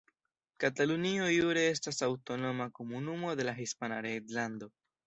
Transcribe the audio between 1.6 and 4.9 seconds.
estas aŭtonoma komunumo de la Hispana reĝlando.